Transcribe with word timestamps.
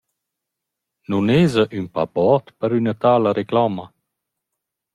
Nun 1.09 1.25
esa 1.41 1.63
ün 1.77 1.85
pa 1.93 2.03
bod 2.15 2.45
per 2.59 2.71
üna 2.79 2.93
tala 3.01 3.31
reclama? 3.39 3.85